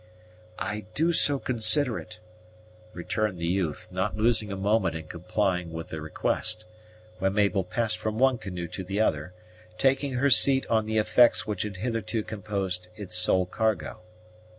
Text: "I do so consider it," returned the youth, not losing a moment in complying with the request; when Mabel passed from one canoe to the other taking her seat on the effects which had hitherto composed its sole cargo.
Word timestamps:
"I 0.57 0.85
do 0.95 1.13
so 1.13 1.37
consider 1.37 1.99
it," 1.99 2.19
returned 2.91 3.37
the 3.37 3.45
youth, 3.45 3.87
not 3.91 4.17
losing 4.17 4.51
a 4.51 4.57
moment 4.57 4.95
in 4.95 5.03
complying 5.05 5.69
with 5.71 5.89
the 5.89 6.01
request; 6.01 6.65
when 7.19 7.35
Mabel 7.35 7.63
passed 7.63 7.99
from 7.99 8.17
one 8.17 8.39
canoe 8.39 8.67
to 8.69 8.83
the 8.83 8.99
other 8.99 9.35
taking 9.77 10.13
her 10.13 10.31
seat 10.31 10.65
on 10.71 10.87
the 10.87 10.97
effects 10.97 11.45
which 11.45 11.61
had 11.61 11.77
hitherto 11.77 12.23
composed 12.23 12.87
its 12.95 13.15
sole 13.15 13.45
cargo. 13.45 13.99